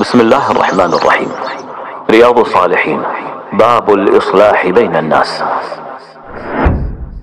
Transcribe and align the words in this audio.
بسم 0.00 0.20
الله 0.20 0.50
الرحمن 0.50 0.94
الرحيم. 0.94 1.28
رياض 2.10 2.38
الصالحين. 2.38 3.02
باب 3.52 3.94
الإصلاح 3.94 4.66
بين 4.66 4.96
الناس. 4.96 5.42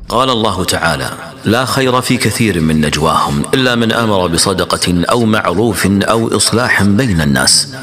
قال 0.09 0.29
الله 0.29 0.63
تعالى 0.63 1.09
لا 1.45 1.65
خير 1.65 2.01
في 2.01 2.17
كثير 2.17 2.61
من 2.61 2.81
نجواهم 2.81 3.43
إلا 3.53 3.75
من 3.75 3.91
أمر 3.91 4.27
بصدقة 4.27 5.03
أو 5.11 5.25
معروف 5.25 5.85
أو 5.85 6.35
إصلاح 6.35 6.83
بين 6.83 7.21
الناس. 7.21 7.75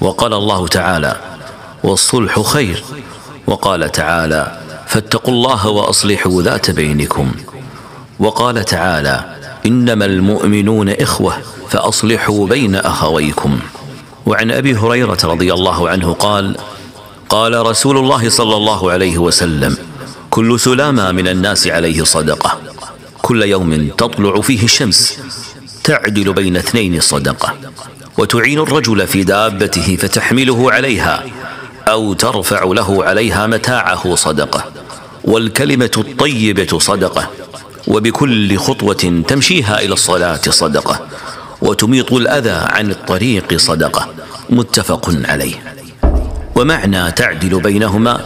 وقال 0.00 0.34
الله 0.34 0.68
تعالى 0.68 1.16
والصلح 1.84 2.40
خير. 2.40 2.84
وقال 3.46 3.92
تعالى 3.92 4.58
فاتقوا 4.86 5.34
الله 5.34 5.68
وأصلحوا 5.68 6.42
ذات 6.42 6.70
بينكم. 6.70 7.32
وقال 8.18 8.64
تعالى 8.64 9.24
إنما 9.66 10.04
المؤمنون 10.04 10.88
إخوة 10.88 11.32
فأصلحوا 11.68 12.46
بين 12.46 12.76
أخويكم. 12.76 13.58
وعن 14.26 14.50
أبي 14.50 14.74
هريرة 14.74 15.18
رضي 15.24 15.54
الله 15.54 15.88
عنه 15.88 16.12
قال 16.12 16.56
قال 17.28 17.66
رسول 17.66 17.96
الله 17.98 18.28
صلى 18.28 18.56
الله 18.56 18.90
عليه 18.90 19.18
وسلم 19.18 19.76
كل 20.30 20.60
سلامة 20.60 21.12
من 21.12 21.28
الناس 21.28 21.66
عليه 21.66 22.04
صدقة. 22.04 22.58
كل 23.22 23.42
يوم 23.42 23.88
تطلع 23.88 24.40
فيه 24.40 24.64
الشمس 24.64 25.18
تعدل 25.84 26.32
بين 26.32 26.56
اثنين 26.56 27.00
صدقة. 27.00 27.54
وتعين 28.18 28.58
الرجل 28.58 29.06
في 29.06 29.24
دابته 29.24 29.96
فتحمله 29.96 30.72
عليها 30.72 31.24
أو 31.88 32.12
ترفع 32.12 32.64
له 32.64 33.04
عليها 33.04 33.46
متاعه 33.46 34.14
صدقة. 34.14 34.64
والكلمة 35.24 35.90
الطيبة 35.98 36.78
صدقة. 36.78 37.30
وبكل 37.86 38.56
خطوة 38.56 39.22
تمشيها 39.28 39.80
إلى 39.80 39.92
الصلاة 39.92 40.40
صدقة. 40.48 41.06
وتميط 41.62 42.12
الأذى 42.12 42.50
عن 42.50 42.90
الطريق 42.90 43.56
صدقة. 43.56 44.08
متفق 44.50 45.14
عليه. 45.24 45.54
ومعنى 46.56 47.12
تعدل 47.12 47.60
بينهما 47.60 48.20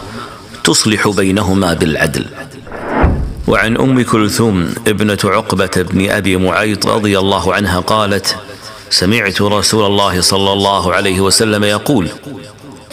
تصلح 0.63 1.07
بينهما 1.07 1.73
بالعدل. 1.73 2.25
وعن 3.47 3.77
أم 3.77 4.01
كلثوم 4.01 4.73
ابنة 4.87 5.17
عقبة 5.23 5.71
بن 5.75 6.09
أبي 6.09 6.37
معيط 6.37 6.87
رضي 6.87 7.19
الله 7.19 7.53
عنها 7.53 7.79
قالت 7.79 8.35
سمعت 8.89 9.41
رسول 9.41 9.85
الله 9.85 10.21
صلى 10.21 10.53
الله 10.53 10.93
عليه 10.93 11.21
وسلم 11.21 11.63
يقول 11.63 12.09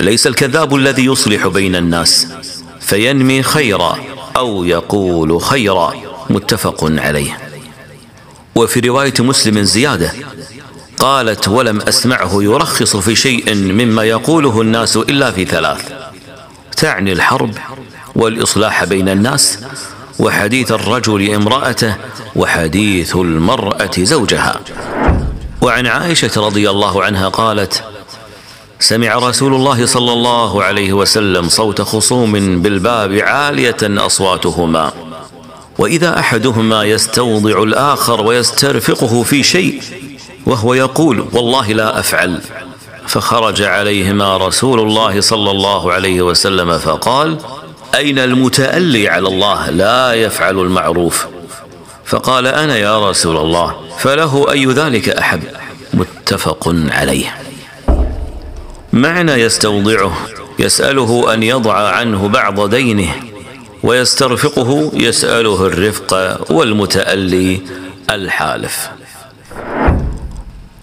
ليس 0.00 0.26
الكذاب 0.26 0.74
الذي 0.74 1.04
يصلح 1.04 1.46
بين 1.46 1.76
الناس 1.76 2.26
فينمي 2.80 3.42
خيرا 3.42 3.98
أو 4.36 4.64
يقول 4.64 5.40
خيرا. 5.40 5.94
متفق 6.30 6.84
عليه. 6.84 7.47
وفي 8.58 8.80
رواية 8.80 9.14
مسلم 9.20 9.62
زيادة 9.62 10.12
قالت 10.98 11.48
ولم 11.48 11.80
أسمعه 11.80 12.42
يرخص 12.42 12.96
في 12.96 13.16
شيء 13.16 13.54
مما 13.54 14.02
يقوله 14.02 14.60
الناس 14.60 14.96
إلا 14.96 15.30
في 15.30 15.44
ثلاث 15.44 15.92
تعني 16.76 17.12
الحرب 17.12 17.54
والإصلاح 18.14 18.84
بين 18.84 19.08
الناس 19.08 19.58
وحديث 20.18 20.72
الرجل 20.72 21.34
امرأته 21.34 21.94
وحديث 22.36 23.16
المرأة 23.16 23.90
زوجها. 23.98 24.60
وعن 25.60 25.86
عائشة 25.86 26.30
رضي 26.36 26.70
الله 26.70 27.04
عنها 27.04 27.28
قالت 27.28 27.84
سمع 28.80 29.14
رسول 29.14 29.54
الله 29.54 29.86
صلى 29.86 30.12
الله 30.12 30.64
عليه 30.64 30.92
وسلم 30.92 31.48
صوت 31.48 31.82
خصوم 31.82 32.62
بالباب 32.62 33.12
عالية 33.12 33.76
أصواتهما 33.82 35.07
وإذا 35.78 36.18
أحدهما 36.18 36.84
يستوضع 36.84 37.62
الآخر 37.62 38.22
ويسترفقه 38.26 39.22
في 39.22 39.42
شيء 39.42 39.82
وهو 40.46 40.74
يقول 40.74 41.26
والله 41.32 41.72
لا 41.72 42.00
أفعل 42.00 42.40
فخرج 43.06 43.62
عليهما 43.62 44.36
رسول 44.36 44.80
الله 44.80 45.20
صلى 45.20 45.50
الله 45.50 45.92
عليه 45.92 46.22
وسلم 46.22 46.78
فقال 46.78 47.38
أين 47.94 48.18
المتألي 48.18 49.08
على 49.08 49.28
الله؟ 49.28 49.70
لا 49.70 50.12
يفعل 50.12 50.58
المعروف. 50.58 51.26
فقال 52.04 52.46
أنا 52.46 52.76
يا 52.76 53.10
رسول 53.10 53.36
الله 53.36 53.76
فله 53.98 54.52
أي 54.52 54.66
ذلك 54.66 55.08
احب 55.08 55.42
متفق 55.94 56.74
عليه. 56.90 57.36
معنى 58.92 59.32
يستوضعه 59.32 60.12
يسأله 60.58 61.34
أن 61.34 61.42
يضع 61.42 61.74
عنه 61.74 62.28
بعض 62.28 62.70
دينه 62.70 63.14
ويسترفقه 63.82 64.90
يسأله 64.94 65.66
الرفق 65.66 66.40
والمتألي 66.52 67.60
الحالف. 68.10 68.88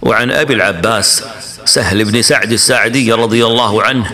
وعن 0.02 0.32
أبي 0.32 0.54
العباس 0.54 1.24
سهل 1.66 2.06
بن 2.06 2.22
سعد 2.22 2.52
الساعدي 2.52 3.14
رضي 3.14 3.46
الله 3.46 3.84
عنه 3.84 4.12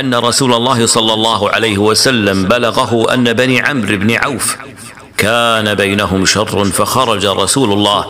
أن 0.00 0.14
رسول 0.14 0.54
الله 0.54 0.86
صلى 0.86 1.12
الله 1.14 1.50
عليه 1.50 1.78
وسلم 1.78 2.44
بلغه 2.44 3.14
أن 3.14 3.32
بني 3.32 3.60
عمرو 3.60 3.96
بن 3.96 4.10
عوف 4.10 4.56
كان 5.16 5.74
بينهم 5.74 6.26
شر 6.26 6.64
فخرج 6.64 7.26
رسول 7.26 7.72
الله 7.72 8.04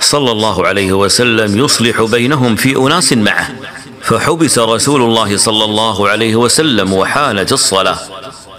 صلى 0.00 0.32
الله 0.32 0.66
عليه 0.66 0.92
وسلم 0.92 1.64
يصلح 1.64 2.02
بينهم 2.02 2.56
في 2.56 2.76
أناس 2.76 3.12
معه 3.12 3.48
فحبس 4.02 4.58
رسول 4.58 5.02
الله 5.02 5.36
صلى 5.36 5.64
الله 5.64 6.08
عليه 6.08 6.36
وسلم 6.36 6.92
وحانت 6.92 7.52
الصلاة. 7.52 7.98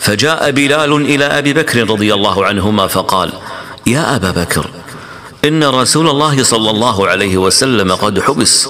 فجاء 0.02 0.52
بلال 0.52 0.94
إلى 0.94 1.26
أبي 1.26 1.54
بكر 1.54 1.90
رضي 1.90 2.14
الله 2.14 2.46
عنهما 2.46 2.88
فقال 2.88 3.34
يا 3.88 4.16
أبا 4.16 4.32
بكر 4.32 4.70
إن 5.46 5.64
رسول 5.64 6.10
الله 6.10 6.44
صلى 6.44 6.70
الله 6.70 7.08
عليه 7.08 7.38
وسلم 7.38 7.92
قد 7.96 8.20
حبس 8.20 8.70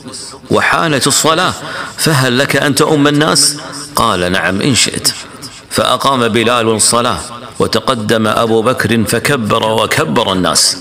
وحانت 0.51 1.07
الصلاة 1.07 1.53
فهل 1.97 2.37
لك 2.37 2.55
أن 2.55 2.75
تؤم 2.75 3.07
الناس 3.07 3.57
قال 3.95 4.31
نعم 4.31 4.61
إن 4.61 4.75
شئت. 4.75 5.13
فأقام 5.69 6.27
بلال 6.27 6.67
الصلاة 6.67 7.19
وتقدم 7.59 8.27
أبو 8.27 8.61
بكر 8.61 9.03
فكبر 9.03 9.71
وكبر 9.71 10.33
الناس. 10.33 10.77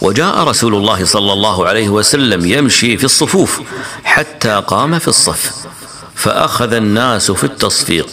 وجاء 0.00 0.44
رسول 0.44 0.74
الله 0.74 1.04
صلى 1.04 1.32
الله 1.32 1.66
عليه 1.66 1.88
وسلم 1.88 2.46
يمشي 2.46 2.96
في 2.96 3.04
الصفوف 3.04 3.60
حتى 4.04 4.62
قام 4.66 4.98
في 4.98 5.08
الصف 5.08 5.52
فأخذ 6.14 6.72
الناس 6.72 7.30
في 7.30 7.44
التصفيق. 7.44 8.08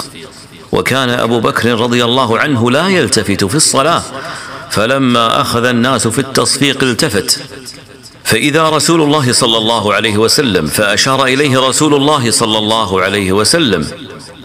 وكان 0.78 1.10
أبو 1.10 1.40
بكر 1.40 1.80
رضي 1.80 2.04
الله 2.06 2.40
عنه 2.40 2.72
لا 2.72 2.88
يلتفت 2.88 3.46
في 3.46 3.56
الصلاة 3.56 4.04
فلما 4.70 5.42
أخذ 5.42 5.66
الناس 5.66 6.08
في 6.08 6.20
التصفيق 6.20 6.84
التفت. 6.84 7.40
فإذا 8.24 8.70
رسول 8.70 9.02
الله 9.02 9.32
صلى 9.32 9.58
الله 9.58 9.94
عليه 9.94 10.18
وسلم 10.18 10.68
فأشار 10.68 11.26
إليه 11.26 11.60
رسول 11.70 11.94
الله 11.94 12.32
صلى 12.32 12.58
الله 12.58 13.02
عليه 13.02 13.32
وسلم 13.32 13.88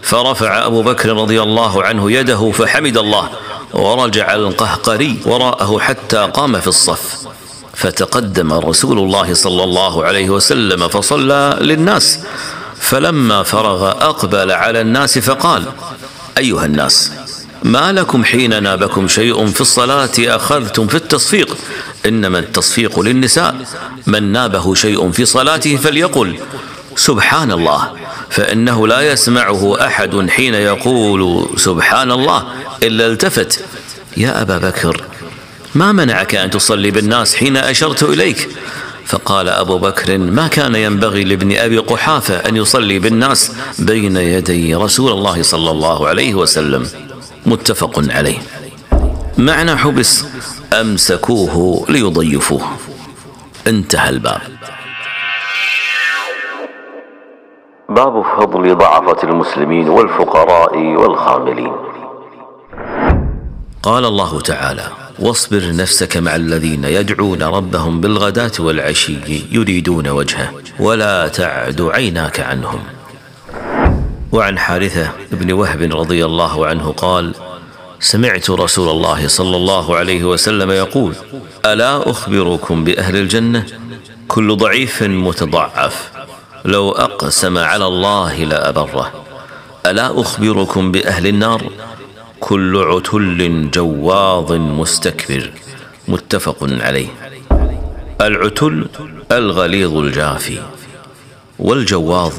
فرفع 0.01 0.65
أبو 0.65 0.81
بكر 0.81 1.09
رضي 1.09 1.41
الله 1.41 1.83
عنه 1.83 2.11
يده 2.11 2.51
فحمد 2.51 2.97
الله 2.97 3.29
ورجع 3.73 4.33
القهقري 4.33 5.17
وراءه 5.25 5.79
حتى 5.79 6.29
قام 6.33 6.59
في 6.59 6.67
الصف. 6.67 7.17
فتقدم 7.73 8.53
رسول 8.53 8.97
الله 8.99 9.33
صلى 9.33 9.63
الله 9.63 10.03
عليه 10.03 10.29
وسلم 10.29 10.87
فصلى 10.87 11.57
للناس. 11.61 12.19
فلما 12.79 13.43
فرغ 13.43 13.91
أقبل 13.91 14.51
على 14.51 14.81
الناس 14.81 15.19
فقال 15.19 15.63
أيها 16.37 16.65
الناس 16.65 17.11
ما 17.63 17.91
لكم 17.91 18.25
حين 18.25 18.63
نابكم 18.63 19.07
شيء 19.07 19.47
في 19.47 19.61
الصلاة 19.61 20.09
أخذتم 20.19 20.87
في 20.87 20.95
التصفيق؟ 20.95 21.57
إنما 22.05 22.39
التصفيق 22.39 22.99
للنساء. 22.99 23.55
من 24.07 24.23
نابه 24.31 24.75
شيء 24.75 25.11
في 25.11 25.25
صلاته 25.25 25.75
فليقل 25.75 26.39
سبحان 26.95 27.51
الله 27.51 27.91
فإنه 28.29 28.87
لا 28.87 29.11
يسمعه 29.11 29.85
أحد 29.87 30.29
حين 30.29 30.53
يقول 30.53 31.49
سبحان 31.57 32.11
الله 32.11 32.43
إلا 32.83 33.07
التفت. 33.07 33.65
يا 34.17 34.41
أبا 34.41 34.57
بكر 34.57 35.03
ما 35.75 35.91
منعك 35.91 36.35
أن 36.35 36.49
تصلي 36.49 36.91
بالناس 36.91 37.35
حين 37.35 37.57
أشرت 37.57 38.03
إليك؟ 38.03 38.49
فقال 39.05 39.49
أبو 39.49 39.77
بكر 39.77 40.17
ما 40.17 40.47
كان 40.47 40.75
ينبغي 40.75 41.23
لابن 41.23 41.57
أبي 41.57 41.77
قحافة 41.77 42.35
أن 42.35 42.55
يصلي 42.55 42.99
بالناس 42.99 43.55
بين 43.79 44.17
يدي 44.17 44.75
رسول 44.75 45.11
الله 45.11 45.41
صلى 45.41 45.71
الله 45.71 46.07
عليه 46.07 46.35
وسلم. 46.35 46.87
متفق 47.45 48.03
عليه. 48.09 48.37
معنى 49.37 49.75
حبس 49.75 50.25
أمسكوه 50.73 51.85
ليضيفوه. 51.89 52.61
انتهى 53.67 54.09
الباب. 54.09 54.41
باب 57.89 58.23
فضل 58.39 58.75
ضعفة 58.77 59.23
المسلمين 59.23 59.89
والفقراء 59.89 60.77
والخاملين. 60.77 61.92
قال 63.83 64.05
الله 64.05 64.41
تعالى 64.41 64.87
واصبر 65.19 65.75
نفسك 65.75 66.17
مع 66.17 66.35
الذين 66.35 66.83
يدعون 66.83 67.43
ربهم 67.43 68.01
بالغداة 68.01 68.51
والعشي 68.59 69.17
يريدون 69.51 70.07
وجهه 70.07 70.53
ولا 70.79 71.27
تعد 71.27 71.81
عيناك 71.81 72.39
عنهم. 72.39 72.79
وعن 74.31 74.59
حارثة 74.59 75.11
بن 75.31 75.51
وهب 75.51 75.81
رضي 75.81 76.25
الله 76.25 76.67
عنه 76.67 76.91
قال 76.91 77.35
سمعت 77.99 78.49
رسول 78.49 78.89
الله 78.89 79.27
صلى 79.27 79.55
الله 79.57 79.95
عليه 79.95 80.23
وسلم 80.23 80.71
يقول 80.71 81.15
ألا 81.65 82.09
أخبركم 82.09 82.83
بأهل 82.83 83.15
الجنة؟ 83.15 83.65
كل 84.27 84.57
ضعيف 84.57 85.03
متضعف 85.03 86.11
لو 86.65 86.91
أقسم 86.91 87.57
على 87.57 87.87
الله 87.87 88.43
لأبره. 88.43 89.11
ألا 89.85 90.21
أخبركم 90.21 90.91
بأهل 90.91 91.27
النار؟ 91.27 91.63
كل 92.45 92.77
عتل 92.77 93.69
جواظ 93.73 94.51
مستكبر 94.51 95.51
متفق 96.07 96.57
عليه. 96.61 97.07
العتل 98.21 98.87
الغليظ 99.31 99.97
الجافي 99.97 100.59
والجواظ 101.59 102.33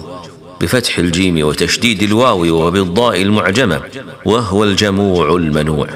بفتح 0.61 0.99
الجيم 0.99 1.47
وتشديد 1.47 2.03
الواو 2.03 2.67
وبالضاء 2.67 3.23
المعجمة 3.23 3.81
وهو 4.25 4.65
الجموع 4.65 5.37
المنوع. 5.37 5.89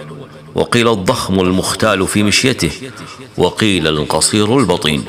وقيل 0.55 0.89
الضخم 0.89 1.41
المختال 1.41 2.07
في 2.07 2.23
مشيته 2.23 2.71
وقيل 3.37 3.87
القصير 3.87 4.59
البطين. 4.59 5.05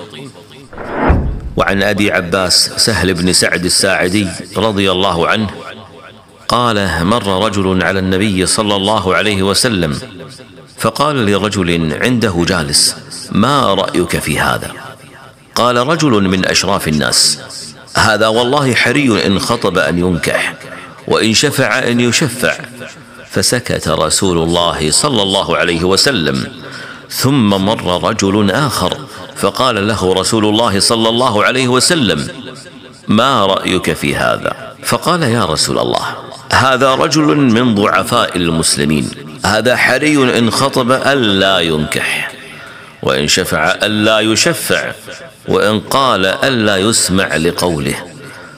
وعن 1.57 1.83
أبي 1.83 2.11
عباس 2.11 2.73
سهل 2.77 3.13
بن 3.13 3.33
سعد 3.33 3.65
الساعدي 3.65 4.27
رضي 4.57 4.91
الله 4.91 5.27
عنه 5.27 5.49
قال 6.49 7.05
مر 7.05 7.45
رجل 7.45 7.83
على 7.83 7.99
النبي 7.99 8.45
صلى 8.45 8.75
الله 8.75 9.15
عليه 9.15 9.43
وسلم 9.43 9.99
فقال 10.77 11.25
لرجل 11.25 11.93
عنده 12.01 12.45
جالس 12.47 12.95
ما 13.31 13.73
رأيك 13.73 14.19
في 14.19 14.39
هذا؟ 14.39 14.71
قال 15.55 15.87
رجل 15.87 16.11
من 16.11 16.45
أشراف 16.45 16.87
الناس 16.87 17.39
هذا 17.95 18.27
والله 18.27 18.73
حري 18.73 19.25
إن 19.25 19.39
خطب 19.39 19.77
أن 19.77 19.99
ينكح 19.99 20.53
وإن 21.07 21.33
شفع 21.33 21.79
أن 21.79 21.99
يشفع. 21.99 22.55
فسكت 23.29 23.87
رسول 23.87 24.37
الله 24.37 24.91
صلى 24.91 25.21
الله 25.21 25.57
عليه 25.57 25.83
وسلم. 25.83 26.47
ثم 27.09 27.49
مر 27.49 28.09
رجل 28.09 28.51
آخر 28.51 28.97
فقال 29.35 29.87
له 29.87 30.13
رسول 30.13 30.45
الله 30.45 30.79
صلى 30.79 31.09
الله 31.09 31.43
عليه 31.43 31.67
وسلم 31.67 32.27
ما 33.07 33.45
رأيك 33.45 33.93
في 33.93 34.15
هذا؟ 34.15 34.68
فقال 34.83 35.23
يا 35.23 35.45
رسول 35.45 35.79
الله 35.79 36.05
هذا 36.51 36.95
رجل 36.95 37.35
من 37.35 37.75
ضعفاء 37.75 38.37
المسلمين 38.37 39.09
هذا 39.45 39.75
حري 39.75 40.37
إن 40.37 40.51
خطب 40.51 40.91
ألا 40.91 41.59
ينكح 41.59 42.31
وإن 43.03 43.27
شفع 43.27 43.71
ألا 43.83 44.19
يشفع 44.19 44.91
وإن 45.47 45.79
قال 45.79 46.25
ألا 46.25 46.77
يسمع 46.77 47.35
لقوله. 47.35 47.95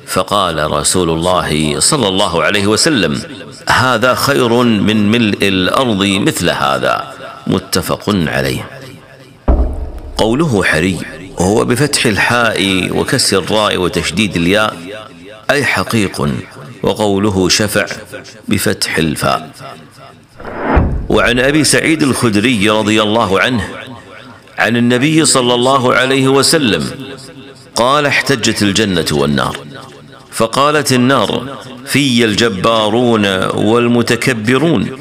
فقال 0.08 0.72
رسول 0.72 1.10
الله 1.10 1.80
صلى 1.80 2.08
الله 2.08 2.44
عليه 2.44 2.68
وسلم 2.68 3.22
هذا 3.70 4.16
خير 4.16 4.54
من 4.64 5.12
ملء 5.12 5.48
الأرض 5.48 6.06
مثل 6.06 6.50
هذا 6.50 7.14
متفق 7.48 8.04
عليه. 8.08 8.70
قوله 10.18 10.64
حري 10.64 10.98
هو 11.40 11.66
بفتح 11.66 12.06
الحاء 12.06 12.90
وكسر 12.98 13.40
الراء 13.40 13.78
وتشديد 13.78 14.36
الياء 14.36 14.91
أي 15.52 15.66
حقيق 15.66 16.30
وقوله 16.84 17.50
شفع 17.50 17.86
بفتح 18.48 18.98
الفاء. 18.98 19.50
وعن 21.10 21.40
أبي 21.40 21.64
سعيد 21.64 22.04
الخدري 22.04 22.70
رضي 22.70 23.02
الله 23.02 23.40
عنه 23.40 23.68
عن 24.60 24.78
النبي 24.78 25.26
صلى 25.26 25.54
الله 25.54 25.94
عليه 25.94 26.28
وسلم 26.28 26.92
قال 27.76 28.06
احتجت 28.06 28.62
الجنة 28.62 29.06
والنار. 29.12 29.58
فقالت 30.32 30.94
النار 30.94 31.58
في 31.86 32.26
الجبارون 32.26 33.26
والمتكبرون. 33.46 34.98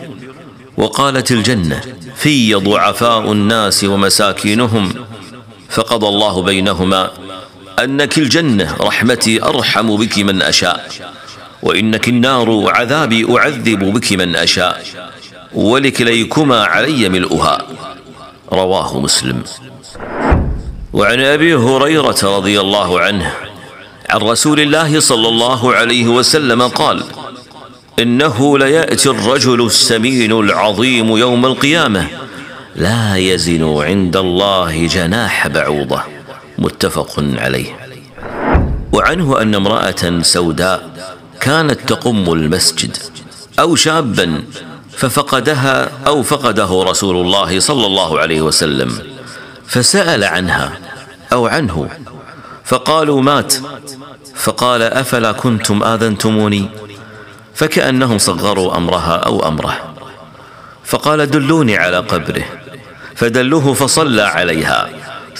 وقالت 0.76 1.32
الجنة 1.32 1.80
في 2.16 2.54
ضعفاء 2.54 3.32
الناس 3.32 3.84
ومساكينهم. 3.84 4.94
فقضى 5.70 6.08
الله 6.08 6.42
بينهما 6.42 7.10
أنك 7.84 8.18
الجنة 8.18 8.76
رحمتي 8.80 9.42
أرحم 9.42 9.96
بك 9.96 10.18
من 10.18 10.42
أشاء 10.42 10.88
وإنك 11.62 12.08
النار 12.08 12.64
عذابي 12.68 13.36
أعذب 13.38 13.78
بك 13.78 14.12
من 14.12 14.36
أشاء 14.36 14.84
ولكليكما 15.54 16.64
علي 16.64 17.08
ملؤها 17.08 17.66
رواه 18.52 19.00
مسلم. 19.00 19.42
وعن 20.92 21.20
أبي 21.20 21.54
هريرة 21.54 22.18
رضي 22.22 22.60
الله 22.60 23.00
عنه 23.00 23.32
عن 24.10 24.20
رسول 24.20 24.60
الله 24.60 25.00
صلى 25.00 25.28
الله 25.28 25.74
عليه 25.74 26.06
وسلم 26.06 26.62
قال 26.62 27.04
إنه 27.98 28.58
ليأتي 28.58 29.08
الرجل 29.10 29.66
السمين 29.66 30.32
العظيم 30.32 31.16
يوم 31.16 31.46
القيامة 31.46 32.06
لا 32.76 33.16
يزن 33.16 33.82
عند 33.82 34.16
الله 34.16 34.86
جناح 34.86 35.48
بعوضة. 35.48 36.19
متفق 36.60 37.14
عليه. 37.18 37.76
وعنه 38.92 39.42
أن 39.42 39.54
امرأة 39.54 40.22
سوداء 40.22 40.90
كانت 41.40 41.80
تقم 41.88 42.32
المسجد 42.32 42.96
أو 43.58 43.76
شابا 43.76 44.42
ففقدها 44.96 45.90
أو 46.06 46.22
فقده 46.22 46.82
رسول 46.82 47.16
الله 47.16 47.60
صلى 47.60 47.86
الله 47.86 48.20
عليه 48.20 48.40
وسلم 48.40 48.98
فسأل 49.66 50.24
عنها 50.24 50.78
أو 51.32 51.46
عنه 51.46 51.88
فقالوا 52.64 53.22
مات. 53.22 53.54
فقال 54.34 54.82
أفلا 54.82 55.32
كنتم 55.32 55.82
آذنتموني؟ 55.82 56.68
فكأنهم 57.54 58.18
صغروا 58.18 58.76
أمرها 58.76 59.16
أو 59.16 59.48
أمره. 59.48 59.94
فقال 60.84 61.30
دلوني 61.30 61.76
على 61.76 61.96
قبره. 61.96 62.44
فدلوه 63.16 63.74
فصلى 63.74 64.22
عليها. 64.22 64.88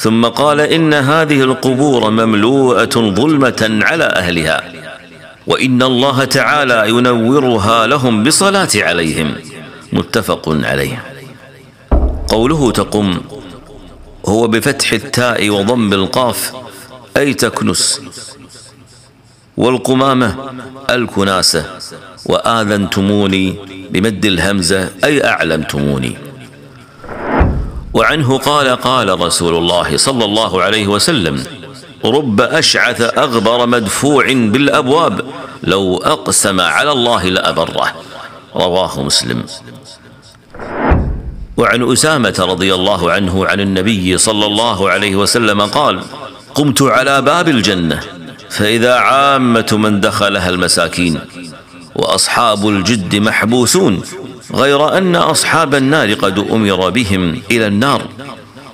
ثم 0.01 0.27
قال 0.27 0.61
إن 0.61 0.95
هذه 0.95 1.43
القبور 1.43 2.11
مملوءة 2.11 2.91
ظلمة 2.97 3.79
على 3.83 4.05
أهلها 4.05 4.73
وإن 5.47 5.83
الله 5.83 6.25
تعالى 6.25 6.89
ينورها 6.89 7.87
لهم 7.87 8.23
بصلاة 8.23 8.69
عليهم. 8.77 9.35
متفق 9.93 10.49
عليه. 10.49 11.05
قوله 12.29 12.71
تقم 12.71 13.21
هو 14.27 14.49
بفتح 14.49 14.93
التاء 14.93 15.51
وضم 15.51 15.93
القاف 15.93 16.53
أي 17.17 17.35
تكنس 17.35 18.01
والقمامة 19.57 20.37
الكناسة 20.91 21.65
وآذنتموني 22.27 23.57
بمد 23.91 24.25
الهمزة 24.25 24.89
أي 25.05 25.25
أعلمتموني. 25.25 26.30
وعنه 27.95 28.39
قال 28.39 28.69
قال 28.69 29.21
رسول 29.21 29.57
الله 29.57 29.97
صلى 29.97 30.25
الله 30.25 30.63
عليه 30.63 30.87
وسلم 30.87 31.45
رب 32.05 32.41
أشعث 32.41 33.01
أغبر 33.19 33.67
مدفوع 33.67 34.25
بالأبواب 34.33 35.21
لو 35.63 35.97
أقسم 35.97 36.61
على 36.61 36.93
الله 36.93 37.25
لأبره. 37.25 37.95
رواه 38.57 39.03
مسلم. 39.03 39.45
وعن 41.57 41.93
أسامة 41.93 42.37
رضي 42.39 42.75
الله 42.75 43.13
عنه 43.13 43.47
عن 43.47 43.61
النبي 43.61 44.19
صلى 44.19 44.47
الله 44.47 44.91
عليه 44.91 45.17
وسلم 45.17 45.61
قال 45.61 46.01
قمت 46.55 46.83
على 46.83 47.23
باب 47.23 47.49
الجنة 47.49 48.01
فإذا 48.51 48.95
عامة 48.95 49.67
من 49.73 50.01
دخلها 50.01 50.49
المساكين 50.49 51.21
وأصحاب 51.95 52.69
الجد 52.69 53.17
محبوسون 53.17 54.03
غير 54.55 54.99
أن 54.99 55.17
أصحاب 55.17 55.75
النار 55.75 56.15
قد 56.15 56.39
أمر 56.39 56.91
بهم 56.91 57.43
إلى 57.51 57.67
النار 57.67 58.03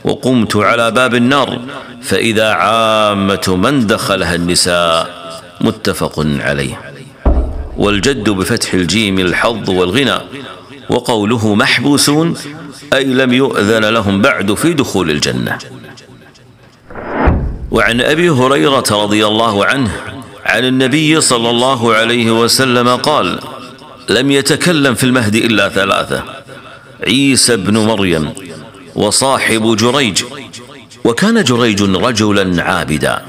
وقمت 0.05 0.57
على 0.57 0.91
باب 0.91 1.15
النار 1.15 1.59
فإذا 2.03 2.49
عامة 2.53 3.57
من 3.63 3.87
دخلها 3.87 4.35
النساء 4.35 5.27
متفق 5.61 6.27
عليه. 6.41 6.81
والجد 7.77 8.31
بفتح 8.31 8.75
الجيم 8.75 9.19
الحظ 9.19 9.71
والغنى 9.71 10.19
وقوله 10.91 11.55
محبوسون 11.55 12.35
أي 12.93 13.05
لم 13.05 13.33
يؤذن 13.33 13.85
لهم 13.85 14.23
بعد 14.23 14.55
في 14.55 14.73
دخول 14.73 15.11
الجنة. 15.11 15.59
وعن 17.71 18.01
أبي 18.01 18.31
هريرة 18.31 18.85
رضي 18.91 19.27
الله 19.27 19.65
عنه 19.65 19.91
عن 20.47 20.65
النبي 20.65 21.21
صلى 21.21 21.51
الله 21.51 21.95
عليه 21.95 22.41
وسلم 22.41 22.89
قال 22.89 23.41
لم 24.11 24.31
يتكلم 24.31 24.95
في 24.95 25.05
المهد 25.05 25.35
إلا 25.35 25.69
ثلاثة. 25.69 26.25
عيسى 27.03 27.57
بن 27.57 27.79
مريم 27.79 28.33
وصاحب 28.95 29.77
جريج. 29.77 30.25
وكان 31.05 31.45
جريج 31.45 31.83
رجلا 31.83 32.63
عابدا. 32.63 33.23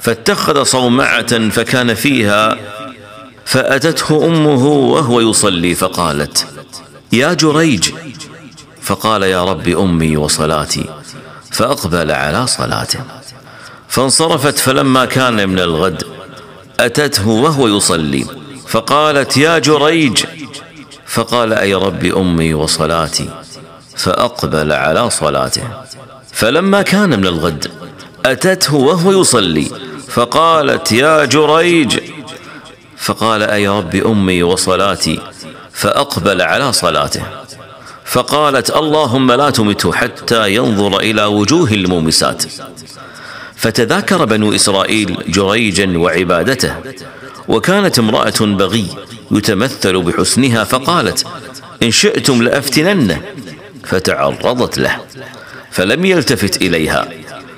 فاتخذ 0.00 0.62
صومعة 0.62 1.48
فكان 1.48 1.94
فيها 1.94 2.56
فأتته 3.44 4.24
أمه 4.26 4.66
وهو 4.66 5.20
يصلي 5.20 5.74
فقالت 5.74 6.46
يا 7.12 7.34
جريج. 7.34 7.90
فقال 8.82 9.22
يا 9.22 9.44
رب 9.44 9.68
أمي 9.68 10.16
وصلاتي. 10.16 10.84
فأقبل 11.50 12.10
على 12.10 12.46
صلاته. 12.46 13.00
فانصرفت 13.88 14.58
فلما 14.58 15.04
كان 15.04 15.48
من 15.48 15.58
الغد 15.58 16.02
أتته 16.80 17.28
وهو 17.28 17.68
يصلي. 17.68 18.45
فقالت 18.76 19.36
يا 19.36 19.58
جريج 19.58 20.24
فقال 21.06 21.52
أي 21.52 21.74
رب 21.74 22.04
أمي 22.04 22.54
وصلاتي 22.54 23.28
فأقبل 23.96 24.72
على 24.72 25.10
صلاته. 25.10 25.62
فلما 26.32 26.82
كان 26.82 27.18
من 27.18 27.26
الغد 27.26 27.70
أتته 28.24 28.74
وهو 28.74 29.20
يصلي 29.20 29.70
فقالت 30.08 30.92
يا 30.92 31.24
جريج 31.24 31.98
فقال 32.96 33.42
أي 33.42 33.68
رب 33.68 33.94
أمي 33.94 34.42
وصلاتي 34.42 35.20
فأقبل 35.72 36.42
على 36.42 36.72
صلاته. 36.72 37.22
فقالت 38.04 38.70
اللهم 38.70 39.32
لا 39.32 39.50
تمته 39.50 39.92
حتى 39.92 40.54
ينظر 40.54 41.00
إلى 41.00 41.24
وجوه 41.24 41.72
المومسات. 41.72 42.44
فتذاكر 43.56 44.24
بنو 44.24 44.54
إسرائيل 44.54 45.16
جريجا 45.28 45.98
وعبادته 45.98 46.74
وكانت 47.48 47.98
امرأة 47.98 48.40
بغي 48.40 48.86
يتمثل 49.30 50.02
بحسنها 50.02 50.64
فقالت 50.64 51.26
إن 51.82 51.90
شئتم 51.90 52.42
لأفتننه 52.42 53.22
فتعرضت 53.84 54.78
له 54.78 54.96
فلم 55.70 56.04
يلتفت 56.04 56.62
إليها 56.62 57.08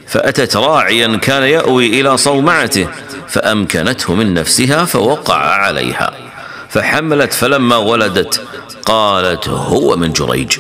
فأتت 0.07 0.57
راعيا 0.57 1.17
كان 1.17 1.43
يأوي 1.43 2.01
إلى 2.01 2.17
صومعته 2.17 2.89
فأمكنته 3.29 4.15
من 4.15 4.35
نفسها 4.35 4.85
فوقع 4.85 5.37
عليها 5.37 6.13
فحملت 6.69 7.33
فلما 7.33 7.77
ولدت 7.77 8.41
قالت 8.85 9.49
هو 9.49 9.97
من 9.97 10.13
جريج 10.13 10.59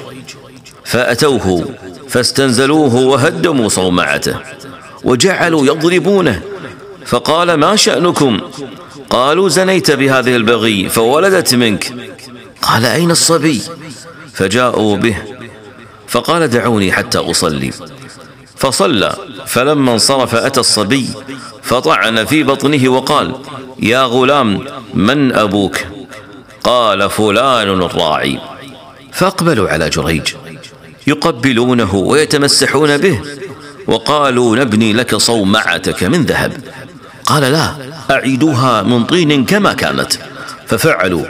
فأتوه 0.84 1.74
فاستنزلوه 2.08 2.94
وهدموا 2.94 3.68
صومعته 3.68 4.36
وجعلوا 5.04 5.66
يضربونه 5.66 6.42
فقال 7.08 7.54
ما 7.54 7.76
شأنكم؟ 7.76 8.40
قالوا 9.10 9.48
زنيت 9.48 9.90
بهذه 9.90 10.36
البغي 10.36 10.88
فولدت 10.88 11.54
منك. 11.54 11.92
قال 12.62 12.84
أين 12.84 13.10
الصبي؟ 13.10 13.62
فجاءوا 14.34 14.96
به. 14.96 15.16
فقال 16.08 16.48
دعوني 16.48 16.92
حتى 16.92 17.18
أصلي. 17.18 17.70
فصلى. 18.56 19.16
فلما 19.46 19.92
انصرف 19.92 20.34
أتى 20.34 20.60
الصبي 20.60 21.08
فطعن 21.62 22.24
في 22.24 22.42
بطنه 22.42 22.88
وقال 22.88 23.34
يا 23.78 24.04
غلام 24.04 24.64
من 24.94 25.32
أبوك؟ 25.32 25.76
قال 26.64 27.10
فلان 27.10 27.82
الراعي. 27.82 28.38
فأقبلوا 29.12 29.68
على 29.68 29.90
جريج 29.90 30.34
يقبلونه 31.06 31.94
ويتمسحون 31.94 32.98
به 32.98 33.20
وقالوا 33.86 34.56
نبني 34.56 34.92
لك 34.92 35.16
صومعتك 35.16 36.04
من 36.04 36.22
ذهب. 36.22 36.52
قال 37.28 37.42
لا 37.42 37.74
أعيدوها 38.10 38.82
من 38.82 39.04
طين 39.04 39.44
كما 39.44 39.72
كانت. 39.72 40.12
ففعلوا. 40.66 41.24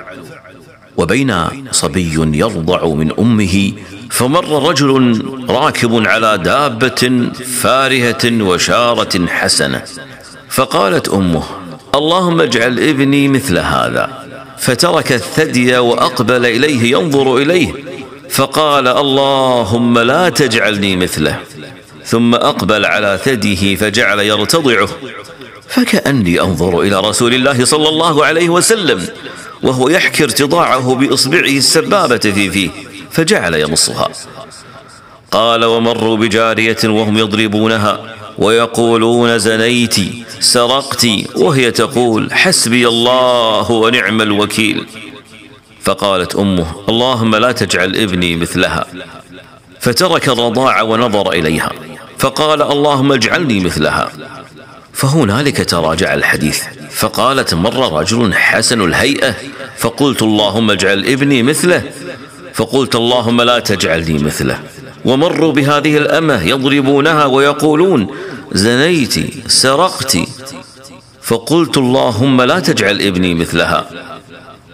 وبين 0.97 1.35
صبي 1.71 2.15
يرضع 2.39 2.87
من 2.87 3.13
أمه 3.19 3.73
فمر 4.11 4.69
رجل 4.69 5.23
راكب 5.49 6.07
على 6.07 6.39
دابة 6.39 7.31
فارهة 7.61 8.25
وشارة 8.25 9.27
حسنة. 9.27 9.83
فقالت 10.49 11.09
أمه 11.09 11.43
اللهم 11.95 12.41
اجعل 12.41 12.79
ابني 12.79 13.29
مثل 13.29 13.59
هذا. 13.59 14.25
فترك 14.59 15.13
الثدي 15.13 15.79
وأقبل 15.79 16.47
إليه 16.47 16.93
ينظر 16.93 17.37
إليه. 17.37 17.73
فقال 18.31 18.89
اللهم 18.89 19.99
لا 19.99 20.29
تجعلني 20.29 20.97
مثله. 20.97 21.39
ثم 22.05 22.35
أقبل 22.35 22.87
على 22.87 23.19
ثديه 23.25 23.77
فجعل 23.77 24.19
يرتضعه. 24.21 24.89
فكأني 25.69 26.41
أنظر 26.41 26.81
إلى 26.81 27.01
رسول 27.01 27.35
الله 27.35 27.65
صلى 27.65 27.89
الله 27.89 28.25
عليه 28.25 28.49
وسلم 28.49 29.07
وهو 29.63 29.89
يحكي 29.89 30.25
ارتضاعه 30.25 30.95
بإصبعه 30.95 31.41
السبابة 31.41 32.19
في 32.19 32.51
فيه 32.51 32.71
فجعل 33.11 33.55
يمصها 33.55 34.09
قال 35.31 35.65
ومروا 35.65 36.17
بجارية 36.17 36.77
وهم 36.85 37.19
يضربونها 37.19 38.15
ويقولون 38.39 39.39
زنيت 39.39 39.97
سرقت 40.41 41.07
وهي 41.37 41.71
تقول 41.71 42.33
حسبي 42.33 42.89
الله 42.89 43.71
ونعم 43.71 44.23
الوكيل 44.23 44.87
فقالت 45.83 46.37
أمه 46.37 46.67
اللهم 46.89 47.37
لا 47.37 47.53
تجعل 47.53 47.97
ابني 47.97 48.37
مثلها 48.37 48.87
فترك 49.81 50.29
الرضاع 50.29 50.83
ونظر 50.83 51.33
إليها 51.33 51.73
فقال 52.19 52.63
اللهم 52.63 53.13
اجعلني 53.13 53.61
مثلها 53.61 54.13
فهنالك 54.99 55.71
تراجع 55.71 56.15
الحديث. 56.15 56.63
فقالت 56.91 57.55
مر 57.55 58.01
رجل 58.01 58.35
حسن 58.35 58.81
الهيئة 58.81 59.35
فقلت 59.77 60.23
اللهم 60.23 60.71
اجعل 60.71 61.05
ابني 61.05 61.43
مثله. 61.43 61.83
فقلت 62.55 62.95
اللهم 62.95 63.43
لا 63.43 63.59
تجعلني 63.59 64.19
مثله. 64.19 64.61
ومروا 65.05 65.53
بهذه 65.53 65.97
الأمة 65.97 66.43
يضربونها 66.43 67.25
ويقولون 67.25 68.07
زنيت 68.53 69.15
سرقت. 69.51 70.19
فقلت 71.23 71.79
اللهم 71.79 72.43
لا 72.43 72.61
تجعل 72.61 73.01
ابني 73.01 73.35
مثلها. 73.35 73.91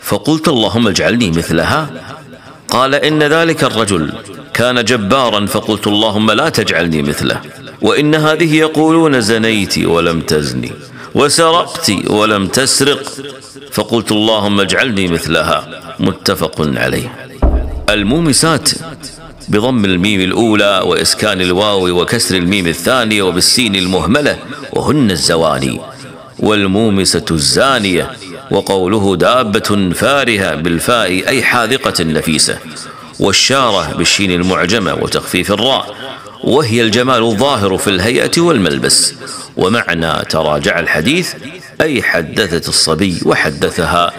فقلت 0.02 0.48
اللهم 0.48 0.88
اجعلني 0.88 1.30
مثلها. 1.30 1.90
قال 2.68 2.94
إن 2.94 3.22
ذلك 3.22 3.64
الرجل 3.64 4.12
كان 4.54 4.84
جبارا 4.84 5.46
فقلت 5.46 5.86
اللهم 5.86 6.30
لا 6.30 6.48
تجعلني 6.48 7.02
مثله. 7.02 7.40
وإن 7.84 8.14
هذه 8.14 8.56
يقولون 8.56 9.20
زنيت 9.20 9.78
ولم 9.78 10.20
تزني 10.20 10.72
وسرقت 11.14 11.92
ولم 12.10 12.46
تسرق 12.46 13.12
فقلت 13.72 14.12
اللهم 14.12 14.60
اجعلني 14.60 15.08
مثلها 15.08 15.58
متفق 16.00 16.70
عليه. 16.76 17.28
المومسات 17.90 18.70
بضم 19.48 19.84
الميم 19.84 20.20
الأولى 20.20 20.82
وإسكان 20.86 21.40
الواو 21.40 22.00
وكسر 22.00 22.36
الميم 22.36 22.66
الثانية 22.66 23.22
وبالسين 23.22 23.76
المهملة 23.76 24.38
وهن 24.72 25.10
الزواني 25.10 25.80
والمومسة 26.38 27.24
الزانية 27.30 28.10
وقوله 28.50 29.16
دابة 29.16 29.90
فارهة 29.94 30.54
بالفاء 30.54 31.08
أي 31.28 31.42
حاذقة 31.42 32.04
نفيسة 32.04 32.58
والشارة 33.20 33.94
بالشين 33.96 34.30
المعجمة 34.30 34.94
وتخفيف 34.94 35.52
الراء 35.52 35.94
وهي 36.46 36.82
الجمال 36.82 37.22
الظاهر 37.22 37.76
في 37.76 37.88
الهيئة 37.88 38.40
والملبس. 38.40 39.14
ومعنى 39.56 40.24
تراجع 40.24 40.78
الحديث 40.78 41.34
أي 41.80 42.02
حدثت 42.02 42.68
الصبي 42.68 43.20
وحدثها. 43.26 44.12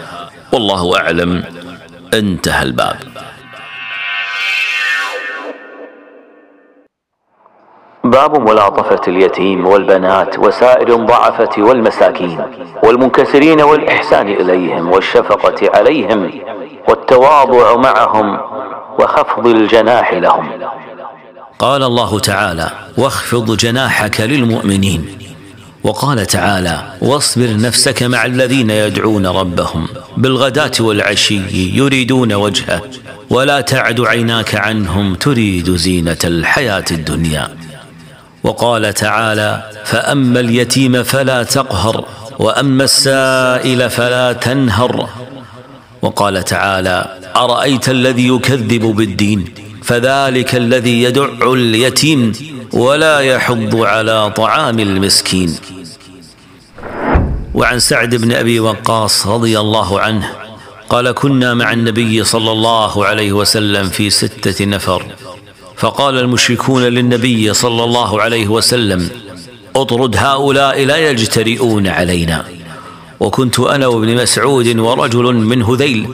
والله 0.52 0.96
أعلم 0.96 1.44
انتهى 2.14 2.62
الباب. 2.62 2.96
باب 8.04 8.48
ملاطفة 8.48 9.00
اليتيم 9.08 9.66
والبنات 9.66 10.38
وسائر 10.38 10.94
الضعفة 10.94 11.62
والمساكين 11.62 12.40
والمنكسرين 12.82 13.60
والإحسان 13.60 14.28
إليهم 14.28 14.92
والشفقة 14.92 15.70
عليهم 15.78 16.30
والتواضع 16.88 17.76
معهم 17.76 18.40
وخفض 18.98 19.46
الجناح 19.46 20.12
لهم. 20.12 20.50
قال 21.58 21.82
الله 21.82 22.20
تعالى 22.20 22.70
واخفض 22.96 23.56
جناحك 23.56 24.20
للمؤمنين. 24.20 25.06
وقال 25.84 26.26
تعالى 26.26 26.92
واصبر 27.00 27.56
نفسك 27.56 28.02
مع 28.02 28.24
الذين 28.24 28.70
يدعون 28.70 29.26
ربهم 29.26 29.88
بالغداة 30.16 30.72
والعشي 30.80 31.40
يريدون 31.76 32.32
وجهه 32.32 32.82
ولا 33.30 33.60
تعد 33.60 34.00
عيناك 34.00 34.54
عنهم 34.54 35.14
تريد 35.14 35.76
زينة 35.76 36.18
الحياة 36.24 36.84
الدنيا. 36.90 37.48
وقال 38.44 38.94
تعالى 38.94 39.70
فأما 39.84 40.40
اليتيم 40.40 41.02
فلا 41.02 41.42
تقهر 41.42 42.04
وأما 42.38 42.84
السائل 42.84 43.90
فلا 43.90 44.32
تنهر. 44.32 45.08
وقال 46.02 46.44
تعالى 46.44 47.18
أرأيت 47.36 47.88
الذي 47.88 48.28
يكذب 48.28 48.82
بالدين؟ 48.82 49.65
فذلك 49.86 50.54
الذي 50.54 51.02
يدع 51.02 51.52
اليتيم 51.52 52.32
ولا 52.72 53.20
يحض 53.20 53.76
على 53.76 54.30
طعام 54.36 54.78
المسكين. 54.78 55.54
وعن 57.54 57.78
سعد 57.78 58.14
بن 58.14 58.32
أبي 58.32 58.60
وقاص 58.60 59.26
رضي 59.26 59.60
الله 59.60 60.00
عنه 60.00 60.32
قال 60.88 61.12
كنا 61.12 61.54
مع 61.54 61.72
النبي 61.72 62.24
صلى 62.24 62.52
الله 62.52 63.04
عليه 63.06 63.32
وسلم 63.32 63.88
في 63.88 64.10
ستة 64.10 64.64
نفر 64.64 65.06
فقال 65.76 66.18
المشركون 66.18 66.82
للنبي 66.82 67.54
صلى 67.54 67.84
الله 67.84 68.22
عليه 68.22 68.48
وسلم 68.48 69.08
اطرد 69.76 70.16
هؤلاء 70.16 70.84
لا 70.84 70.96
يجترئون 71.10 71.86
علينا. 71.86 72.44
وكنت 73.20 73.60
أنا 73.60 73.86
وابن 73.86 74.22
مسعود 74.22 74.78
ورجل 74.78 75.34
من 75.34 75.62
هذيل 75.62 76.08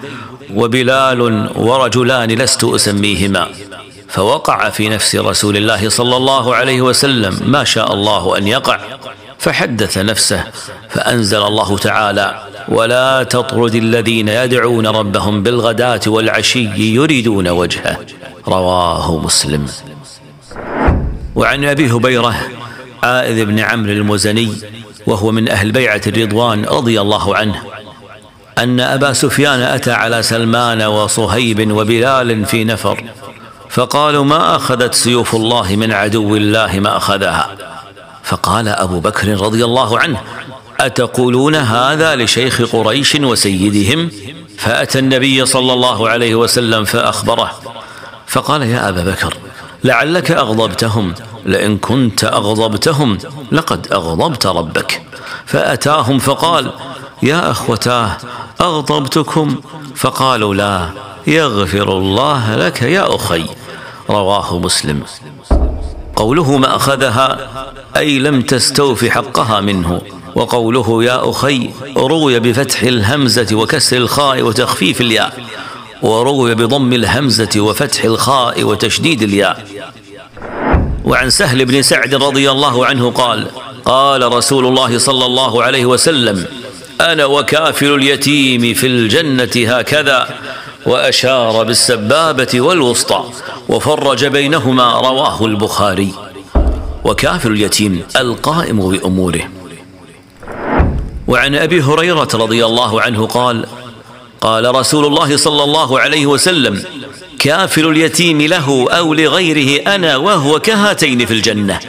وبلال 0.55 1.51
ورجلان 1.57 2.31
لست 2.31 2.65
أسميهما. 2.65 3.49
فوقع 4.09 4.71
في 4.71 4.89
نفس 4.89 5.17
رسول 5.17 5.57
الله 5.57 5.89
صلى 5.89 6.17
الله 6.17 6.55
عليه 6.55 6.81
وسلم 6.83 7.41
ما 7.47 7.65
شاء 7.65 7.95
الله 7.95 8.39
أن 8.39 8.49
يقع. 8.49 8.81
فحدث 9.39 9.99
نفسه 9.99 10.45
فأنزل 10.91 11.43
الله 11.43 11.79
تعالى 11.79 12.43
ولا 12.69 13.23
تطرد 13.23 13.75
الذين 13.75 14.29
يدعون 14.29 14.87
ربهم 14.87 15.43
بالغداة 15.43 16.01
والعشي 16.07 16.95
يريدون 16.95 17.49
وجهه 17.49 17.99
رواه 18.49 19.19
مسلم. 19.19 19.67
وعن 21.35 21.65
أبي 21.65 21.91
هبيرة 21.93 22.35
عائذ 23.03 23.45
بن 23.45 23.59
عمرو 23.59 23.93
المزني 23.93 24.53
وهو 25.07 25.31
من 25.31 25.49
أهل 25.49 25.73
بيعة 25.73 26.01
الرضوان 26.07 26.65
رضي 26.65 27.01
الله 27.01 27.37
عنه 27.37 27.63
أن 28.59 28.81
أبا 28.81 29.13
سفيان 29.13 29.61
أتى 29.61 29.93
على 29.93 30.23
سلمان 30.23 30.83
وصهيب 30.83 31.73
وبلال 31.73 32.47
في 32.47 32.65
نفر 32.65 33.05
فقالوا 33.71 34.25
ما 34.25 34.57
أخذت 34.57 34.95
سيوف 34.95 35.35
الله 35.35 35.77
من 35.77 35.93
عدو 35.93 36.37
الله 36.37 36.81
ما 36.81 36.97
أخذها؟ 36.97 37.51
فقال 38.25 38.69
أبو 38.69 39.01
بكر 39.01 39.41
رضي 39.41 39.65
الله 39.65 39.99
عنه 39.99 40.21
أتقولون 40.81 41.55
هذا 41.55 42.17
لشيخ 42.17 42.63
قريش 42.63 43.15
وسيدهم؟ 43.15 44.11
فأتى 44.59 44.99
النبي 44.99 45.47
صلى 45.47 45.73
الله 45.73 46.09
عليه 46.09 46.35
وسلم 46.35 46.85
فأخبره 46.85 47.51
فقال 48.27 48.63
يا 48.63 48.89
أبا 48.89 49.05
بكر 49.05 49.35
لعلك 49.85 50.31
أغضبتهم 50.31 51.15
لئن 51.47 51.79
كنت 51.79 52.25
أغضبتهم 52.25 53.19
لقد 53.53 53.93
أغضبت 53.93 54.47
ربك. 54.47 55.03
فأتاهم 55.47 56.19
فقال 56.19 56.73
يا 57.23 57.51
أخوتاه 57.51 58.17
أغضبتكم؟ 58.63 59.61
فقالوا 59.97 60.55
لا. 60.55 60.89
يغفر 61.27 61.99
الله 61.99 62.57
لك 62.57 62.83
يا 62.83 63.17
أخي. 63.17 63.45
رواه 64.11 64.59
مسلم. 64.59 65.03
قوله 66.17 66.57
ما 66.57 66.77
أخذها؟ 66.77 67.39
أي 67.97 68.19
لم 68.19 68.43
تستوف 68.43 69.05
حقها 69.05 69.61
منه. 69.61 70.01
وقوله 70.35 71.05
يا 71.05 71.31
أخي 71.31 71.71
روي 71.97 72.41
بفتح 72.41 72.83
الهمزة 72.83 73.57
وكسر 73.57 73.97
الخاء 73.97 74.43
وتخفيف 74.43 75.01
الياء. 75.01 75.45
وروي 76.03 76.55
بضم 76.55 76.93
الهمزة 76.93 77.61
وفتح 77.61 78.05
الخاء 78.05 78.65
وتشديد 78.65 79.23
الياء. 79.23 79.67
وعن 81.05 81.31
سهل 81.31 81.65
بن 81.65 81.83
سعد 81.83 82.15
رضي 82.15 82.51
الله 82.51 82.87
عنه 82.87 83.11
قال 83.11 83.47
قال 83.85 84.33
رسول 84.33 84.67
الله 84.67 84.99
صلى 84.99 85.27
الله 85.27 85.63
عليه 85.63 85.87
وسلم 85.87 86.62
أنا 87.03 87.27
وكافل 87.27 87.95
اليتيم 87.95 88.75
في 88.75 88.87
الجنة 88.87 89.77
هكذا 89.77 90.29
وأشار 90.87 91.65
بالسبابة 91.65 92.61
والوسطى 92.61 93.25
وفرج 93.69 94.25
بينهما 94.25 95.01
رواه 95.01 95.47
البخاري. 95.47 96.13
وكافل 97.05 97.53
اليتيم 97.53 98.03
القائم 98.17 98.91
بأموره. 98.91 99.49
وعن 101.29 101.55
أبي 101.55 101.83
هريرة 101.83 102.29
رضي 102.35 102.65
الله 102.67 103.03
عنه 103.03 103.27
قال 103.27 103.67
قال 104.41 104.75
رسول 104.75 105.07
الله 105.07 105.37
صلى 105.37 105.65
الله 105.65 106.01
عليه 106.01 106.27
وسلم 106.27 106.83
كافل 107.39 107.87
اليتيم 107.87 108.43
له 108.43 108.87
أو 108.91 109.15
لغيره 109.15 109.95
أنا 109.95 110.17
وهو 110.17 110.59
كهاتين 110.61 111.27
في 111.27 111.35
الجنة. 111.35 111.81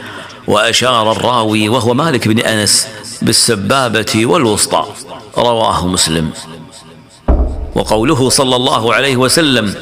وأشار 0.47 1.11
الراوي 1.11 1.69
وهو 1.69 1.93
مالك 1.93 2.27
بن 2.27 2.39
أنس 2.39 2.87
بالسبابة 3.23 4.25
والوسطى. 4.25 4.83
رواه 5.37 5.87
مسلم. 5.87 6.29
وقوله 7.75 8.29
صلى 8.29 8.55
الله 8.55 8.93
عليه 8.93 9.17
وسلم 9.17 9.75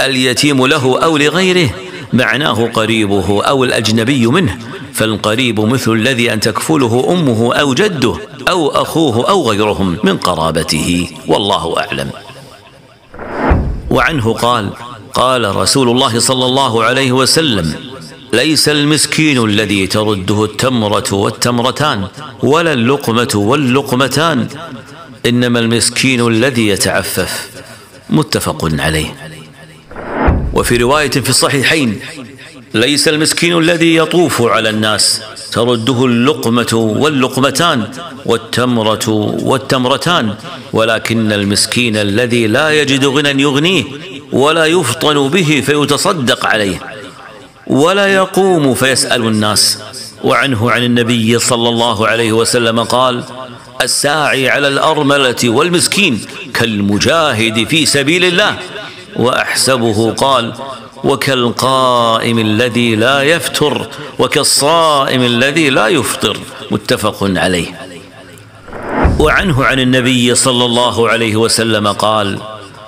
اليتيم 0.00 0.66
له 0.66 0.98
أو 1.04 1.16
لغيره 1.16 1.70
معناه 2.12 2.66
قريبه 2.74 3.44
أو 3.44 3.64
الأجنبي 3.64 4.26
منه 4.26 4.58
فالقريب 4.92 5.60
مثل 5.60 5.92
الذي 5.92 6.32
أن 6.32 6.40
تكفله 6.40 7.06
أمه 7.10 7.54
أو 7.54 7.74
جده 7.74 8.14
أو 8.48 8.68
أخوه 8.68 9.28
أو 9.30 9.50
غيرهم 9.50 9.98
من 10.04 10.16
قرابته. 10.16 11.08
والله 11.26 11.78
أعلم. 11.78 12.10
وعنه 13.90 14.32
قال 14.32 14.70
قال 15.14 15.56
رسول 15.56 15.88
الله 15.88 16.18
صلى 16.18 16.44
الله 16.46 16.84
عليه 16.84 17.12
وسلم 17.12 17.74
ليس 18.32 18.68
المسكين 18.68 19.44
الذي 19.44 19.86
ترده 19.86 20.44
التمرة 20.44 21.12
والتمرتان 21.12 22.06
ولا 22.42 22.72
اللقمة 22.72 23.28
واللقمتان. 23.34 24.48
إنما 25.26 25.58
المسكين 25.58 26.26
الذي 26.26 26.68
يتعفف. 26.68 27.50
متفق 28.10 28.70
عليه. 28.72 29.34
وفي 30.54 30.76
رواية 30.76 31.10
في 31.10 31.30
الصحيحين 31.30 32.00
ليس 32.74 33.08
المسكين 33.08 33.58
الذي 33.58 33.96
يطوف 33.96 34.42
على 34.42 34.70
الناس 34.70 35.22
ترده 35.52 36.04
اللقمة 36.04 36.74
واللقمتان 36.74 37.88
والتمرة 38.26 39.08
والتمرتان. 39.42 40.34
ولكن 40.72 41.32
المسكين 41.32 41.96
الذي 41.96 42.46
لا 42.46 42.70
يجد 42.70 43.04
غنى 43.04 43.42
يغنيه 43.42 43.84
ولا 44.32 44.66
يفطن 44.66 45.28
به 45.28 45.62
فيتصدق 45.66 46.46
عليه. 46.46 46.97
ولا 47.68 48.06
يقوم 48.06 48.74
فيسأل 48.74 49.22
الناس. 49.22 49.78
وعنه 50.24 50.70
عن 50.70 50.84
النبي 50.84 51.38
صلى 51.38 51.68
الله 51.68 52.06
عليه 52.08 52.32
وسلم 52.32 52.82
قال 52.82 53.24
الساعي 53.82 54.48
على 54.48 54.68
الأرملة 54.68 55.36
والمسكين 55.44 56.20
كالمجاهد 56.54 57.68
في 57.68 57.86
سبيل 57.86 58.24
الله. 58.24 58.56
وأحسبه 59.16 60.12
قال 60.12 60.54
وكالقائم 61.04 62.38
الذي 62.38 62.96
لا 62.96 63.22
يفتر 63.22 63.86
وكالصائم 64.18 65.22
الذي 65.22 65.70
لا 65.70 65.88
يفطر. 65.88 66.36
متفق 66.70 67.16
عليه. 67.22 67.80
وعنه 69.18 69.64
عن 69.64 69.80
النبي 69.80 70.34
صلى 70.34 70.64
الله 70.64 71.08
عليه 71.08 71.36
وسلم 71.36 71.88
قال 71.88 72.38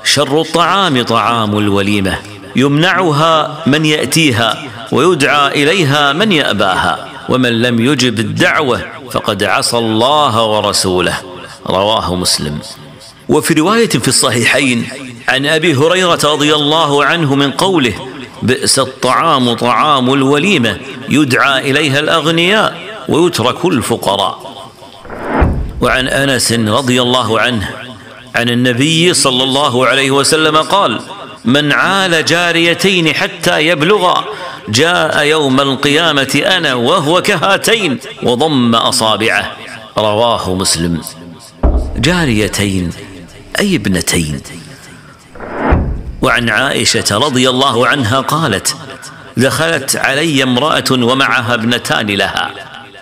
شر 0.05 0.41
الطعام 0.41 1.03
طعام 1.03 1.59
الوليمة. 1.59 2.19
يمنعها 2.57 3.63
من 3.67 3.87
يأتيها 3.87 4.63
ويدعى 4.93 5.63
إليها 5.63 6.13
من 6.13 6.33
يأباها. 6.33 7.09
ومن 7.29 7.63
لم 7.63 7.81
يجب 7.81 8.19
الدعوة 8.19 8.83
فقد 9.13 9.45
عصى 9.45 9.79
الله 9.79 10.45
ورسوله. 10.45 11.17
رواه 11.67 12.15
مسلم. 12.15 12.59
وفي 13.29 13.55
رواية 13.55 13.89
في 13.89 14.09
الصحيحين 14.09 14.89
عن 15.29 15.47
أبي 15.47 15.75
هريرة 15.75 16.21
رضي 16.25 16.55
الله 16.55 17.05
عنه 17.05 17.35
من 17.35 17.51
قوله 17.51 17.95
بئس 18.43 18.79
الطعام 18.79 19.53
طعام 19.53 20.15
الوليمة 20.15 20.79
يدعى 21.09 21.71
إليها 21.71 21.99
الأغنياء 21.99 22.79
ويترك 23.09 23.65
الفقراء. 23.65 24.51
وعن 25.81 26.09
أنس 26.09 26.53
رضي 26.53 27.03
الله 27.03 27.41
عنه 27.41 27.71
عن 28.35 28.49
النبي 28.49 29.15
صلى 29.15 29.43
الله 29.43 29.87
عليه 29.87 30.11
وسلم 30.11 30.57
قال 30.57 31.01
من 31.45 31.73
عال 31.73 32.25
جاريتين 32.25 33.15
حتى 33.15 33.67
يبلغا 33.67 34.25
جاء 34.69 35.23
يوم 35.25 35.61
القيامة 35.61 36.43
أنا 36.47 36.75
وهو 36.75 37.23
كهاتين 37.23 37.99
وضم 38.23 38.75
أصابعه. 38.75 39.57
رواه 39.99 40.55
مسلم. 40.55 41.01
جاريتين 41.97 42.91
أي 43.61 43.77
ابنتين؟ 43.77 44.41
وعن 46.23 46.49
عائشة 46.49 47.05
رضي 47.11 47.51
الله 47.51 47.87
عنها 47.87 48.21
قالت 48.21 48.77
دخلت 49.37 49.97
علي 49.97 50.43
امرأة 50.43 50.85
ومعها 50.91 51.55
ابنتان 51.55 52.07
لها. 52.07 52.51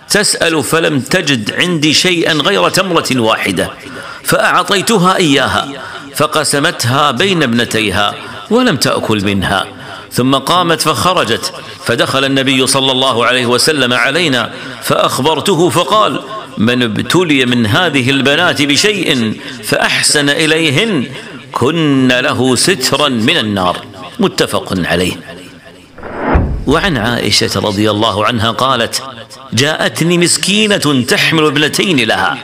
تسأل 0.09 0.63
فلم 0.63 0.99
تجد 0.99 1.53
عندي 1.53 1.93
شيئا 1.93 2.33
غير 2.33 2.69
تمرة 2.69 3.07
واحدة 3.15 3.69
فأعطيتها 4.23 5.15
إياها 5.15 5.67
فقسمتها 6.15 7.11
بين 7.11 7.43
ابنتيها 7.43 8.15
ولم 8.51 8.77
تأكل 8.77 9.25
منها. 9.25 9.65
ثم 10.11 10.35
قامت 10.35 10.81
فخرجت 10.81 11.53
فدخل 11.85 12.25
النبي 12.25 12.67
صلى 12.67 12.91
الله 12.91 13.25
عليه 13.25 13.45
وسلم 13.45 13.93
علينا 13.93 14.51
فأخبرته 14.81 15.69
فقال 15.69 16.19
من 16.57 16.83
ابتلي 16.83 17.45
من 17.45 17.65
هذه 17.65 18.09
البنات 18.09 18.61
بشيء 18.61 19.39
فأحسن 19.63 20.29
إليهن 20.29 21.05
كن 21.51 22.07
له 22.07 22.55
سترا 22.55 23.09
من 23.09 23.37
النار. 23.37 23.77
متفق 24.19 24.73
عليه. 24.85 25.13
وعن 26.67 26.97
عائشة 26.97 27.59
رضي 27.59 27.91
الله 27.91 28.25
عنها 28.25 28.51
قالت 28.51 29.03
جاءتني 29.53 30.17
مسكينة 30.17 31.03
تحمل 31.07 31.45
ابنتين 31.45 31.99
لها 31.99 32.37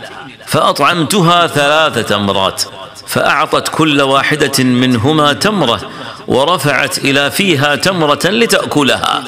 فأطعمتها 0.46 1.48
ثلاثة 1.48 2.16
امرات. 2.16 2.64
فأعطت 3.08 3.68
كل 3.68 4.02
واحدة 4.02 4.64
منهما 4.64 5.34
تمرة 5.34 5.82
ورفعت 6.28 6.98
إلى 6.98 7.32
فيها 7.32 7.76
تمرة 7.76 8.20
لتأكلها 8.26 9.24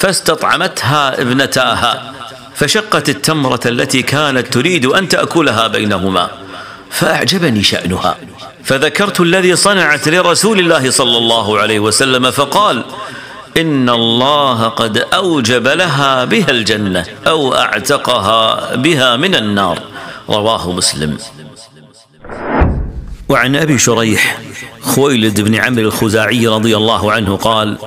فاستطعمتها 0.00 1.20
ابنتاها 1.20 2.12
فشقت 2.54 3.08
التمرة 3.08 3.60
التي 3.66 4.02
كانت 4.02 4.46
تريد 4.52 4.86
أن 4.86 5.08
تأكلها 5.08 5.66
بينهما 5.66 6.28
فأعجبني 6.90 7.62
شأنها. 7.62 8.16
فذكرت 8.64 9.20
الذي 9.20 9.56
صنعت 9.56 10.08
لرسول 10.08 10.58
الله 10.58 10.90
صلى 10.90 11.18
الله 11.18 11.58
عليه 11.58 11.80
وسلم 11.80 12.30
فقال 12.30 12.84
إن 13.56 13.90
الله 13.90 14.68
قد 14.68 14.98
أوجب 14.98 15.66
لها 15.66 16.24
بها 16.24 16.50
الجنة 16.50 17.06
أو 17.26 17.54
أعتقها 17.54 18.74
بها 18.74 19.16
من 19.16 19.34
النار. 19.34 19.78
رواه 20.28 20.72
مسلم. 20.72 21.18
وعن 23.28 23.56
أبي 23.56 23.78
شريح 23.78 24.40
خويلد 24.80 25.40
بن 25.40 25.54
عمرو 25.54 25.82
الخزاعي 25.82 26.46
رضي 26.46 26.76
الله 26.76 27.12
عنه 27.12 27.36
قال 27.36 27.78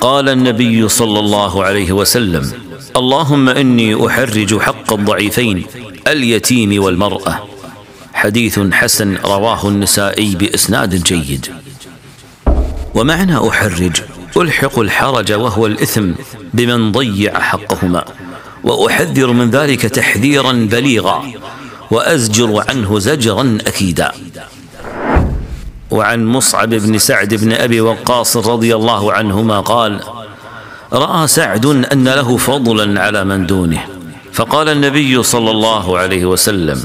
قال 0.00 0.28
النبي 0.28 0.88
صلى 0.88 1.18
الله 1.18 1.64
عليه 1.64 1.92
وسلم 1.92 2.52
اللهم 2.96 3.48
إني 3.48 4.06
أحرج 4.06 4.58
حق 4.58 4.92
الضعيفين 4.92 5.66
اليتيم 6.06 6.82
والمرأة. 6.82 7.48
حديث 8.12 8.60
حسن 8.72 9.16
رواه 9.24 9.68
النسائي 9.68 10.34
بإسناد 10.34 11.02
جيد. 11.02 11.46
ومعنى 12.94 13.48
أحرج 13.48 13.96
ألحق 14.36 14.78
الحرج 14.78 15.32
وهو 15.32 15.66
الإثم 15.66 16.10
بمن 16.54 16.92
ضيع 16.92 17.40
حقهما 17.40 18.04
وأحذر 18.64 19.32
من 19.32 19.50
ذلك 19.50 19.80
تحذيرا 19.80 20.52
بليغا. 20.52 21.24
وأزجر 21.90 22.64
عنه 22.68 22.98
زجرا 22.98 23.58
أكيدا. 23.66 24.12
وعن 25.90 26.26
مصعب 26.26 26.68
بن 26.68 26.98
سعد 26.98 27.34
بن 27.34 27.52
أبي 27.52 27.80
وقاص 27.80 28.36
رضي 28.36 28.74
الله 28.74 29.12
عنهما 29.12 29.60
قال 29.60 30.00
رأى 30.92 31.26
سعد 31.26 31.66
أن 31.66 32.08
له 32.08 32.36
فضلا 32.36 33.00
على 33.00 33.24
من 33.24 33.46
دونه. 33.46 33.86
فقال 34.32 34.68
النبي 34.68 35.22
صلى 35.22 35.50
الله 35.50 35.98
عليه 35.98 36.24
وسلم 36.24 36.82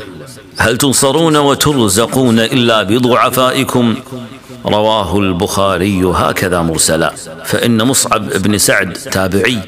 هل 0.58 0.78
تنصرون 0.78 1.38
وترزقون 1.38 2.40
إلا 2.40 2.84
بضعفائكم؟ 2.84 3.96
رواه 4.66 5.20
البخاري 5.20 6.04
هكذا 6.04 6.62
مرسلا. 6.62 7.14
فإن 7.46 7.84
مصعب 7.84 8.30
بن 8.30 8.58
سعد 8.58 8.94
تابعي. 8.94 9.60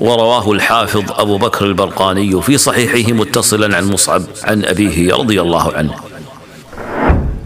ورواه 0.00 0.52
الحافظ 0.52 1.04
أبو 1.10 1.38
بكر 1.38 1.66
البرقاني 1.66 2.42
في 2.42 2.58
صحيحه 2.58 3.12
متصلا 3.12 3.76
عن 3.76 3.84
مصعب 3.84 4.22
عن 4.44 4.64
أبيه 4.64 5.14
رضي 5.14 5.40
الله 5.40 5.72
عنه. 5.72 5.94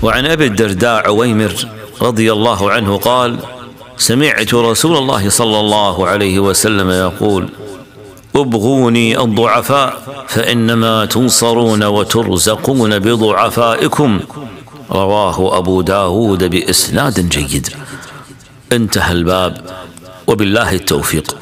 وعن 0.03 0.27
أبي 0.27 0.47
الدرداء 0.47 1.07
عويمر 1.07 1.55
رضي 2.03 2.33
الله 2.33 2.71
عنه 2.71 2.97
قال 2.97 3.39
سمعت 3.97 4.55
رسول 4.55 4.97
الله 4.97 5.29
صلى 5.29 5.61
الله 5.61 6.07
عليه 6.09 6.39
وسلم 6.39 6.91
يقول 6.91 7.49
أبغوني 8.37 9.21
الضعفاء 9.21 9.99
فإنما 10.29 11.05
تنصرون 11.05 11.85
وترزقون 11.85 12.99
بضعفائكم. 12.99 14.21
رواه 14.91 15.59
أبو 15.59 15.81
داود 15.81 16.45
بإسناد 16.45 17.29
جيد. 17.29 17.69
انتهى 18.73 19.13
الباب 19.13 19.57
وبالله 20.27 20.73
التوفيق. 20.73 21.37